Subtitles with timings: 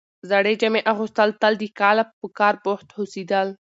[0.29, 3.47] زړې جامې اغوستل تل د کاله په کار بوخت هوسېدل،